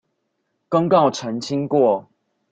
[0.67, 2.09] 公告澄清過